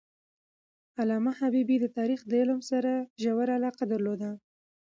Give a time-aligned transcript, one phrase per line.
[0.99, 4.31] علامه حبیبي د تاریخ د علم سره ژوره علاقه درلودله.